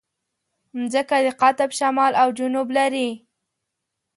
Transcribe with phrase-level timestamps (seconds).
[0.77, 3.09] مځکه د قطب شمال او جنوب لري.